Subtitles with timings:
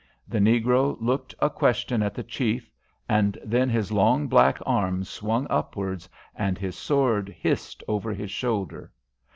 [0.27, 2.71] The negro looked a question at the chief,
[3.07, 8.91] and then his long black arm swung upwards and his sword hissed over his shoulder.